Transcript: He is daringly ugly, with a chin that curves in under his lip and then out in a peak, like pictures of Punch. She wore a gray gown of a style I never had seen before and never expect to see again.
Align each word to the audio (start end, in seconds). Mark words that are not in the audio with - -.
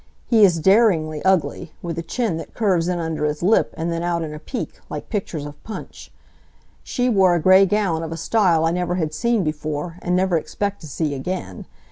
He 0.25 0.43
is 0.43 0.57
daringly 0.59 1.23
ugly, 1.23 1.73
with 1.83 1.99
a 1.99 2.01
chin 2.01 2.37
that 2.37 2.55
curves 2.55 2.87
in 2.87 2.97
under 2.97 3.23
his 3.23 3.43
lip 3.43 3.71
and 3.77 3.91
then 3.91 4.01
out 4.01 4.23
in 4.23 4.33
a 4.33 4.39
peak, 4.39 4.79
like 4.89 5.11
pictures 5.11 5.45
of 5.45 5.63
Punch. 5.63 6.11
She 6.81 7.07
wore 7.07 7.35
a 7.35 7.39
gray 7.39 7.67
gown 7.67 8.01
of 8.01 8.11
a 8.11 8.17
style 8.17 8.65
I 8.65 8.71
never 8.71 8.95
had 8.95 9.13
seen 9.13 9.43
before 9.43 9.97
and 10.01 10.15
never 10.15 10.39
expect 10.39 10.81
to 10.81 10.87
see 10.87 11.13
again. 11.13 11.67